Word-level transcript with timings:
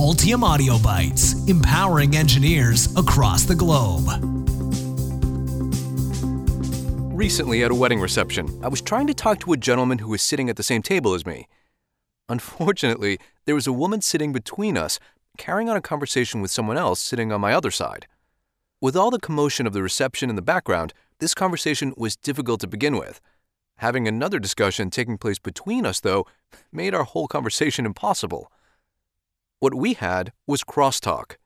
Altium 0.00 0.42
Audio 0.42 0.78
Bytes, 0.78 1.46
empowering 1.46 2.16
engineers 2.16 2.88
across 2.96 3.42
the 3.42 3.54
globe. 3.54 4.08
Recently, 7.14 7.62
at 7.64 7.70
a 7.70 7.74
wedding 7.74 8.00
reception, 8.00 8.48
I 8.64 8.68
was 8.68 8.80
trying 8.80 9.08
to 9.08 9.14
talk 9.14 9.40
to 9.40 9.52
a 9.52 9.58
gentleman 9.58 9.98
who 9.98 10.08
was 10.08 10.22
sitting 10.22 10.48
at 10.48 10.56
the 10.56 10.62
same 10.62 10.80
table 10.80 11.12
as 11.12 11.26
me. 11.26 11.48
Unfortunately, 12.30 13.18
there 13.44 13.54
was 13.54 13.66
a 13.66 13.74
woman 13.74 14.00
sitting 14.00 14.32
between 14.32 14.78
us, 14.78 14.98
carrying 15.36 15.68
on 15.68 15.76
a 15.76 15.82
conversation 15.82 16.40
with 16.40 16.50
someone 16.50 16.78
else 16.78 16.98
sitting 16.98 17.30
on 17.30 17.42
my 17.42 17.52
other 17.52 17.70
side. 17.70 18.06
With 18.80 18.96
all 18.96 19.10
the 19.10 19.18
commotion 19.20 19.66
of 19.66 19.74
the 19.74 19.82
reception 19.82 20.30
in 20.30 20.36
the 20.36 20.40
background, 20.40 20.94
this 21.18 21.34
conversation 21.34 21.92
was 21.98 22.16
difficult 22.16 22.62
to 22.62 22.66
begin 22.66 22.96
with. 22.96 23.20
Having 23.76 24.08
another 24.08 24.38
discussion 24.38 24.88
taking 24.88 25.18
place 25.18 25.38
between 25.38 25.84
us, 25.84 26.00
though, 26.00 26.24
made 26.72 26.94
our 26.94 27.04
whole 27.04 27.28
conversation 27.28 27.84
impossible. 27.84 28.50
What 29.60 29.74
we 29.74 29.92
had 29.92 30.32
was 30.46 30.64
crosstalk. 30.64 31.36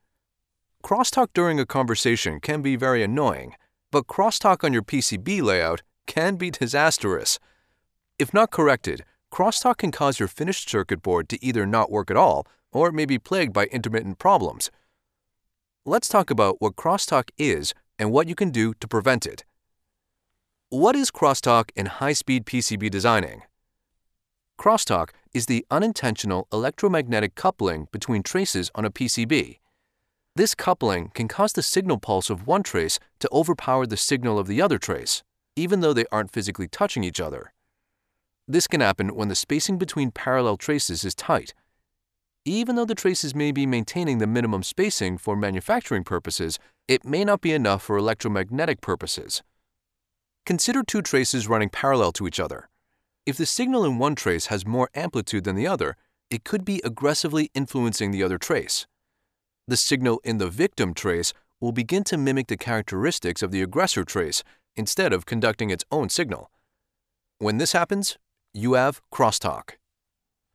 Crosstalk 0.84 1.30
during 1.34 1.58
a 1.58 1.66
conversation 1.66 2.38
can 2.38 2.62
be 2.62 2.76
very 2.76 3.02
annoying, 3.02 3.54
but 3.90 4.06
crosstalk 4.06 4.62
on 4.62 4.72
your 4.72 4.82
PCB 4.82 5.42
layout 5.42 5.82
can 6.06 6.36
be 6.36 6.52
disastrous. 6.52 7.40
If 8.16 8.32
not 8.32 8.52
corrected, 8.52 9.04
crosstalk 9.32 9.78
can 9.78 9.90
cause 9.90 10.20
your 10.20 10.28
finished 10.28 10.70
circuit 10.70 11.02
board 11.02 11.28
to 11.30 11.44
either 11.44 11.66
not 11.66 11.90
work 11.90 12.08
at 12.08 12.16
all 12.16 12.46
or 12.70 12.92
may 12.92 13.04
be 13.04 13.18
plagued 13.18 13.52
by 13.52 13.64
intermittent 13.64 14.20
problems. 14.20 14.70
Let's 15.84 16.08
talk 16.08 16.30
about 16.30 16.60
what 16.60 16.76
crosstalk 16.76 17.30
is 17.36 17.74
and 17.98 18.12
what 18.12 18.28
you 18.28 18.36
can 18.36 18.50
do 18.50 18.74
to 18.74 18.86
prevent 18.86 19.26
it. 19.26 19.44
What 20.68 20.94
is 20.94 21.10
crosstalk 21.10 21.70
in 21.74 21.86
high 21.86 22.12
speed 22.12 22.46
PCB 22.46 22.92
designing? 22.92 23.42
Crosstalk 24.56 25.08
is 25.34 25.46
the 25.46 25.66
unintentional 25.70 26.46
electromagnetic 26.52 27.34
coupling 27.34 27.88
between 27.92 28.22
traces 28.22 28.70
on 28.74 28.84
a 28.84 28.90
PCB. 28.90 29.58
This 30.36 30.54
coupling 30.54 31.10
can 31.14 31.28
cause 31.28 31.52
the 31.52 31.62
signal 31.62 31.98
pulse 31.98 32.30
of 32.30 32.46
one 32.46 32.62
trace 32.62 32.98
to 33.18 33.28
overpower 33.32 33.86
the 33.86 33.96
signal 33.96 34.38
of 34.38 34.46
the 34.46 34.62
other 34.62 34.78
trace, 34.78 35.22
even 35.56 35.80
though 35.80 35.92
they 35.92 36.06
aren't 36.10 36.32
physically 36.32 36.68
touching 36.68 37.04
each 37.04 37.20
other. 37.20 37.52
This 38.46 38.66
can 38.66 38.80
happen 38.80 39.14
when 39.14 39.28
the 39.28 39.34
spacing 39.34 39.78
between 39.78 40.10
parallel 40.10 40.56
traces 40.56 41.04
is 41.04 41.14
tight. 41.14 41.54
Even 42.44 42.76
though 42.76 42.84
the 42.84 42.94
traces 42.94 43.34
may 43.34 43.52
be 43.52 43.64
maintaining 43.64 44.18
the 44.18 44.26
minimum 44.26 44.62
spacing 44.62 45.18
for 45.18 45.34
manufacturing 45.34 46.04
purposes, 46.04 46.58
it 46.86 47.04
may 47.04 47.24
not 47.24 47.40
be 47.40 47.52
enough 47.52 47.82
for 47.82 47.96
electromagnetic 47.96 48.80
purposes. 48.80 49.42
Consider 50.44 50.82
two 50.82 51.00
traces 51.00 51.48
running 51.48 51.70
parallel 51.70 52.12
to 52.12 52.26
each 52.26 52.38
other. 52.38 52.68
If 53.26 53.38
the 53.38 53.46
signal 53.46 53.84
in 53.86 53.98
one 53.98 54.14
trace 54.14 54.46
has 54.46 54.66
more 54.66 54.90
amplitude 54.94 55.44
than 55.44 55.56
the 55.56 55.66
other, 55.66 55.96
it 56.28 56.44
could 56.44 56.64
be 56.64 56.82
aggressively 56.84 57.50
influencing 57.54 58.10
the 58.10 58.22
other 58.22 58.36
trace. 58.36 58.86
The 59.66 59.78
signal 59.78 60.20
in 60.24 60.36
the 60.36 60.50
victim 60.50 60.92
trace 60.92 61.32
will 61.58 61.72
begin 61.72 62.04
to 62.04 62.18
mimic 62.18 62.48
the 62.48 62.58
characteristics 62.58 63.42
of 63.42 63.50
the 63.50 63.62
aggressor 63.62 64.04
trace 64.04 64.44
instead 64.76 65.12
of 65.14 65.24
conducting 65.24 65.70
its 65.70 65.84
own 65.90 66.10
signal. 66.10 66.50
When 67.38 67.56
this 67.56 67.72
happens, 67.72 68.18
you 68.52 68.74
have 68.74 69.00
crosstalk. 69.10 69.78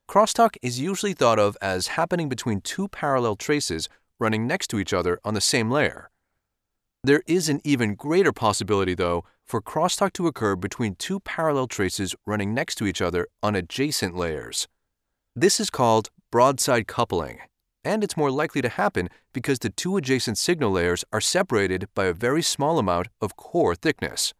Crosstalk 0.08 0.56
is 0.62 0.80
usually 0.80 1.14
thought 1.14 1.40
of 1.40 1.58
as 1.62 1.88
happening 1.88 2.30
between 2.30 2.62
two 2.62 2.88
parallel 2.88 3.36
traces 3.36 3.90
running 4.20 4.46
next 4.46 4.68
to 4.68 4.80
each 4.80 4.94
other 4.94 5.20
on 5.24 5.34
the 5.34 5.42
same 5.42 5.72
layer. 5.72 6.12
There 7.04 7.24
is 7.26 7.50
an 7.50 7.62
even 7.64 7.96
greater 7.96 8.34
possibility, 8.34 8.94
though, 8.94 9.24
for 9.50 9.62
crosstalk 9.62 10.14
to 10.14 10.28
occur 10.28 10.56
between 10.56 10.94
two 10.94 11.20
parallel 11.22 11.66
traces 11.66 12.16
running 12.28 12.54
next 12.54 12.76
to 12.76 12.86
each 12.86 13.02
other 13.02 13.28
on 13.42 13.56
adjacent 13.56 14.16
layers. 14.16 14.68
This 15.36 15.60
is 15.60 15.72
called 15.72 16.12
broadside 16.32 16.88
coupling, 16.88 17.40
and 17.84 18.04
it's 18.04 18.16
more 18.16 18.30
likely 18.30 18.62
to 18.62 18.70
happen 18.70 19.10
because 19.34 19.58
the 19.58 19.72
two 19.72 19.98
adjacent 19.98 20.38
signal 20.38 20.70
layers 20.70 21.04
are 21.12 21.20
separated 21.20 21.88
by 21.96 22.06
a 22.06 22.14
very 22.14 22.44
small 22.44 22.78
amount 22.78 23.08
of 23.20 23.36
core 23.36 23.74
thickness. 23.74 24.36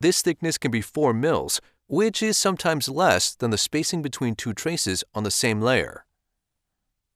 This 0.00 0.22
thickness 0.22 0.58
can 0.58 0.72
be 0.72 0.80
4 0.80 1.14
mils, 1.14 1.60
which 1.86 2.20
is 2.20 2.36
sometimes 2.36 2.88
less 2.88 3.36
than 3.36 3.52
the 3.52 3.58
spacing 3.58 4.02
between 4.02 4.34
two 4.34 4.52
traces 4.52 5.04
on 5.14 5.22
the 5.22 5.30
same 5.30 5.60
layer. 5.60 6.04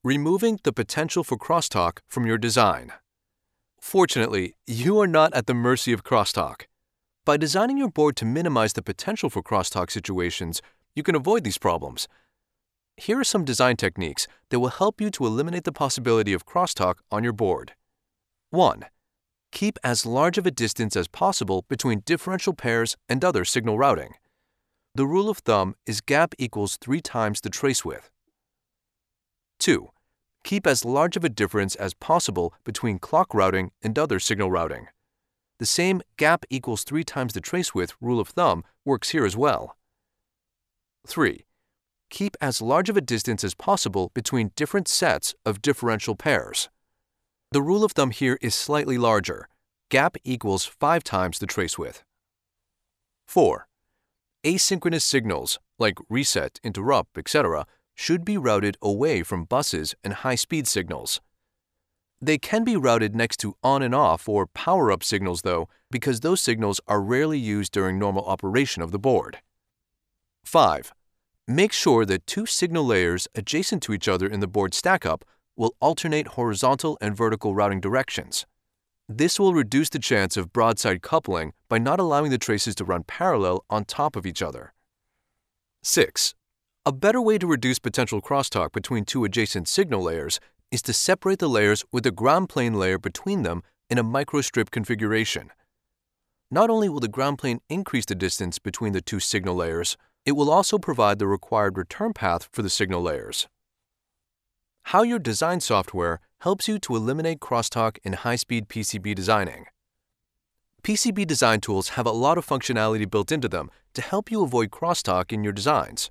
Removing 0.04 0.60
the 0.62 0.72
potential 0.72 1.25
for 1.25 1.37
crosstalk 1.37 1.98
from 2.06 2.25
your 2.25 2.38
design. 2.38 2.93
Fortunately, 3.81 4.54
you 4.64 5.00
are 5.00 5.08
not 5.08 5.34
at 5.34 5.48
the 5.48 5.54
mercy 5.54 5.93
of 5.93 6.04
crosstalk. 6.04 6.66
By 7.26 7.37
designing 7.37 7.76
your 7.76 7.91
board 7.91 8.14
to 8.19 8.25
minimize 8.25 8.75
the 8.75 8.82
potential 8.82 9.28
for 9.28 9.42
crosstalk 9.42 9.91
situations, 9.91 10.62
you 10.94 11.03
can 11.03 11.16
avoid 11.16 11.42
these 11.42 11.59
problems. 11.59 12.06
Here 12.97 13.19
are 13.19 13.25
some 13.25 13.44
design 13.44 13.76
techniques 13.76 14.28
that 14.50 14.60
will 14.60 14.69
help 14.69 15.00
you 15.00 15.10
to 15.10 15.26
eliminate 15.26 15.64
the 15.64 15.72
possibility 15.72 16.32
of 16.32 16.47
crosstalk 16.47 16.98
on 17.10 17.25
your 17.25 17.32
board. 17.32 17.72
1. 18.50 18.84
Keep 19.50 19.76
as 19.82 20.06
large 20.06 20.38
of 20.38 20.47
a 20.47 20.53
distance 20.53 20.94
as 20.94 21.09
possible 21.09 21.64
between 21.69 22.04
differential 22.06 22.54
pairs 22.54 22.97
and 23.09 23.25
other 23.25 23.44
signal 23.44 23.76
routing. 23.76 24.12
The 24.94 25.06
rule 25.06 25.28
of 25.28 25.38
thumb 25.38 25.75
is 25.84 26.00
gap 26.00 26.32
equals 26.38 26.76
3 26.76 27.00
times 27.00 27.41
the 27.41 27.50
trace 27.50 27.84
width. 27.84 28.08
2. 29.58 29.88
Keep 30.44 30.64
as 30.64 30.84
large 30.84 31.16
of 31.16 31.25
a 31.25 31.28
difference 31.28 31.75
as 31.75 31.93
possible 31.93 32.54
between 32.62 33.00
clock 33.00 33.34
routing 33.34 33.72
and 33.82 33.98
other 33.98 34.20
signal 34.20 34.48
routing. 34.48 34.87
The 35.59 35.67
same 35.67 36.03
gap 36.17 36.44
equals 36.50 36.84
3 36.84 37.03
times 37.05 37.33
the 37.33 37.41
trace 37.41 37.75
width 37.75 37.94
rule 38.00 38.21
of 38.21 38.28
thumb 38.28 38.62
works 38.84 39.11
here 39.11 39.25
as 39.25 39.37
well. 39.37 39.77
3. 41.06 41.47
Keep 42.11 42.37
as 42.41 42.61
large 42.61 42.89
of 42.89 42.97
a 42.97 43.00
distance 43.00 43.43
as 43.43 43.55
possible 43.55 44.11
between 44.15 44.53
different 44.55 44.87
sets 44.87 45.34
of 45.44 45.62
differential 45.62 46.15
pairs. 46.15 46.69
The 47.53 47.62
rule 47.62 47.84
of 47.84 47.93
thumb 47.93 48.11
here 48.11 48.39
is 48.43 48.55
slightly 48.55 48.99
larger. 48.99 49.49
Gap 49.89 50.17
equals 50.25 50.65
5 50.65 51.03
times 51.03 51.39
the 51.39 51.47
trace 51.47 51.78
width. 51.78 52.05
4. 53.27 53.67
Asynchronous 54.44 55.03
signals, 55.03 55.59
like 55.78 55.99
reset, 56.09 56.61
interrupt, 56.62 57.17
etc., 57.17 57.67
should 57.94 58.25
be 58.25 58.37
routed 58.37 58.77
away 58.83 59.23
from 59.23 59.44
buses 59.44 59.94
and 60.05 60.12
high 60.12 60.34
speed 60.34 60.69
signals. 60.69 61.21
They 62.21 62.38
can 62.38 62.65
be 62.65 62.77
routed 62.77 63.15
next 63.15 63.38
to 63.41 63.56
on 63.62 63.82
and 63.82 63.94
off 63.94 64.28
or 64.28 64.47
power 64.47 64.91
up 64.91 65.04
signals, 65.04 65.43
though, 65.43 65.69
because 65.91 66.21
those 66.21 66.41
signals 66.41 66.81
are 66.88 67.00
rarely 67.00 67.38
used 67.38 67.72
during 67.72 67.99
normal 67.99 68.25
operation 68.25 68.82
of 68.82 68.91
the 68.91 68.99
board. 68.99 69.38
5. 70.44 70.93
Make 71.47 71.72
sure 71.72 72.05
that 72.06 72.26
two 72.26 72.47
signal 72.47 72.87
layers 72.87 73.28
adjacent 73.34 73.82
to 73.84 73.93
each 73.93 74.09
other 74.09 74.26
in 74.26 74.41
the 74.41 74.49
board 74.49 74.72
stackup 74.72 75.22
will 75.56 75.75
alternate 75.81 76.28
horizontal 76.28 76.99
and 77.00 77.16
vertical 77.16 77.55
routing 77.55 77.81
directions. 77.81 78.47
This 79.09 79.38
will 79.38 79.55
reduce 79.55 79.88
the 79.88 79.99
chance 79.99 80.37
of 80.37 80.53
broadside 80.53 81.03
coupling 81.03 81.53
by 81.69 81.78
not 81.78 82.00
allowing 82.00 82.31
the 82.31 82.38
traces 82.38 82.75
to 82.76 82.84
run 82.84 83.05
parallel 83.05 83.65
on 83.71 83.84
top 83.84 84.16
of 84.16 84.26
each 84.26 84.43
other. 84.43 84.72
6. 85.82 86.34
A 86.84 86.93
better 86.93 87.21
way 87.21 87.38
to 87.38 87.47
reduce 87.47 87.78
potential 87.78 88.21
crosstalk 88.21 88.72
between 88.72 89.05
two 89.05 89.25
adjacent 89.25 89.69
signal 89.69 90.03
layers 90.03 90.41
is 90.71 90.82
to 90.82 90.93
separate 90.93 91.38
the 91.38 91.49
layers 91.49 91.84
with 91.93 92.06
a 92.06 92.10
ground 92.10 92.49
plane 92.49 92.75
layer 92.75 92.99
between 92.99 93.43
them 93.43 93.62
in 93.88 93.99
a 93.99 94.04
microstrip 94.04 94.71
configuration. 94.71 95.50
Not 96.50 96.71
only 96.71 96.88
will 96.88 97.00
the 97.00 97.09
ground 97.09 97.38
plane 97.38 97.60
increase 97.69 98.04
the 98.04 98.15
distance 98.15 98.59
between 98.59 98.93
the 98.93 99.00
two 99.00 99.21
signal 99.21 99.56
layers, 99.56 99.97
it 100.25 100.32
will 100.32 100.50
also 100.50 100.78
provide 100.78 101.19
the 101.19 101.26
required 101.26 101.78
return 101.78 102.12
path 102.12 102.49
for 102.53 102.62
the 102.62 102.71
signal 102.71 103.03
layers. 103.03 103.49
How 104.84 105.03
your 105.03 105.19
design 105.19 105.60
software 105.60 106.21
helps 106.41 106.69
you 106.69 106.78
to 106.81 106.94
eliminate 106.94 107.41
crosstalk 107.41 107.99
in 108.05 108.12
high 108.12 108.37
speed 108.37 108.69
PCB 108.69 109.15
designing. 109.15 109.66
PCB 110.82 111.26
design 111.26 111.60
tools 111.60 111.91
have 111.91 112.06
a 112.06 112.12
lot 112.12 112.38
of 112.38 112.47
functionality 112.47 113.10
built 113.10 113.32
into 113.32 113.49
them 113.49 113.71
to 113.94 114.03
help 114.03 114.31
you 114.31 114.44
avoid 114.44 114.71
crosstalk 114.71 115.32
in 115.32 115.43
your 115.43 115.53
designs. 115.53 116.10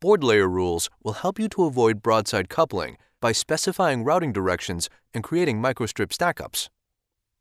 Board 0.00 0.22
layer 0.22 0.48
rules 0.48 0.88
will 1.02 1.14
help 1.14 1.40
you 1.40 1.48
to 1.48 1.64
avoid 1.64 2.02
broadside 2.02 2.48
coupling 2.48 2.96
by 3.20 3.32
specifying 3.32 4.04
routing 4.04 4.32
directions 4.32 4.88
and 5.14 5.22
creating 5.22 5.60
microstrip 5.60 6.08
stackups. 6.08 6.68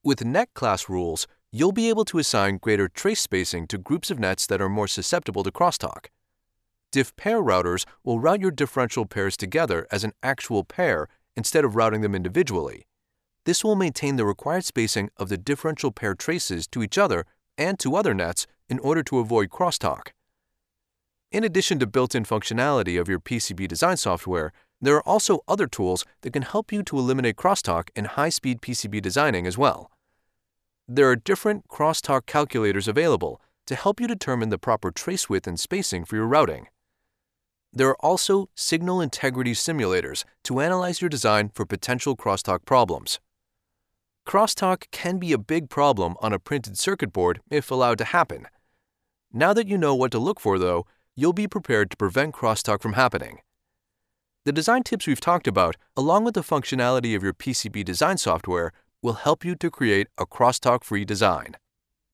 With 0.03 0.25
net 0.25 0.53
class 0.53 0.89
rules, 0.89 1.27
you'll 1.51 1.71
be 1.71 1.89
able 1.89 2.05
to 2.05 2.19
assign 2.19 2.57
greater 2.57 2.87
trace 2.87 3.21
spacing 3.21 3.67
to 3.67 3.77
groups 3.77 4.11
of 4.11 4.19
nets 4.19 4.45
that 4.47 4.61
are 4.61 4.69
more 4.69 4.87
susceptible 4.87 5.43
to 5.43 5.51
crosstalk. 5.51 6.07
Diff 6.91 7.15
pair 7.15 7.41
routers 7.41 7.85
will 8.03 8.19
route 8.19 8.41
your 8.41 8.51
differential 8.51 9.05
pairs 9.05 9.37
together 9.37 9.87
as 9.91 10.03
an 10.03 10.13
actual 10.23 10.63
pair 10.63 11.07
instead 11.35 11.63
of 11.63 11.75
routing 11.75 12.01
them 12.01 12.15
individually. 12.15 12.87
This 13.45 13.63
will 13.63 13.75
maintain 13.75 14.15
the 14.15 14.25
required 14.25 14.65
spacing 14.65 15.09
of 15.17 15.29
the 15.29 15.37
differential 15.37 15.91
pair 15.91 16.13
traces 16.13 16.67
to 16.67 16.83
each 16.83 16.97
other 16.97 17.25
and 17.57 17.79
to 17.79 17.95
other 17.95 18.13
nets 18.13 18.47
in 18.67 18.79
order 18.79 19.03
to 19.03 19.19
avoid 19.19 19.49
crosstalk. 19.49 20.09
In 21.31 21.43
addition 21.43 21.77
to 21.79 21.87
built 21.87 22.15
in 22.15 22.25
functionality 22.25 22.99
of 22.99 23.07
your 23.07 23.19
PCB 23.19 23.67
design 23.67 23.97
software, 23.97 24.51
there 24.81 24.95
are 24.95 25.07
also 25.07 25.41
other 25.47 25.67
tools 25.67 26.05
that 26.21 26.33
can 26.33 26.43
help 26.43 26.71
you 26.71 26.83
to 26.83 26.97
eliminate 26.97 27.35
crosstalk 27.35 27.89
in 27.95 28.05
high 28.05 28.29
speed 28.29 28.61
PCB 28.61 29.01
designing 29.01 29.45
as 29.45 29.57
well. 29.57 29.91
There 30.87 31.09
are 31.09 31.15
different 31.15 31.67
crosstalk 31.67 32.25
calculators 32.25 32.87
available 32.87 33.41
to 33.67 33.75
help 33.75 33.99
you 33.99 34.07
determine 34.07 34.49
the 34.49 34.57
proper 34.57 34.89
trace 34.89 35.29
width 35.29 35.45
and 35.45 35.59
spacing 35.59 36.05
for 36.05 36.15
your 36.15 36.25
routing. 36.25 36.67
There 37.71 37.89
are 37.89 37.97
also 37.99 38.49
signal 38.55 38.99
integrity 38.99 39.51
simulators 39.51 40.23
to 40.45 40.59
analyze 40.59 41.01
your 41.01 41.09
design 41.09 41.49
for 41.53 41.65
potential 41.65 42.17
crosstalk 42.17 42.65
problems. 42.65 43.19
Crosstalk 44.25 44.85
can 44.91 45.19
be 45.19 45.33
a 45.33 45.37
big 45.37 45.69
problem 45.69 46.15
on 46.21 46.33
a 46.33 46.39
printed 46.39 46.77
circuit 46.77 47.13
board 47.13 47.41
if 47.51 47.69
allowed 47.69 47.99
to 47.99 48.05
happen. 48.05 48.47
Now 49.31 49.53
that 49.53 49.67
you 49.67 49.77
know 49.77 49.93
what 49.93 50.11
to 50.13 50.19
look 50.19 50.39
for, 50.39 50.57
though, 50.57 50.87
you'll 51.15 51.33
be 51.33 51.47
prepared 51.47 51.91
to 51.91 51.97
prevent 51.97 52.33
crosstalk 52.33 52.81
from 52.81 52.93
happening. 52.93 53.39
The 54.45 54.53
design 54.53 54.83
tips 54.83 55.05
we've 55.05 55.19
talked 55.19 55.47
about, 55.47 55.75
along 55.97 56.23
with 56.23 56.33
the 56.33 56.41
functionality 56.41 57.13
of 57.13 57.21
your 57.21 57.33
PCB 57.33 57.83
design 57.83 58.17
software, 58.17 58.71
will 59.01 59.13
help 59.13 59.43
you 59.43 59.53
to 59.55 59.69
create 59.69 60.07
a 60.17 60.25
crosstalk 60.25 60.85
free 60.85 61.03
design. 61.03 61.55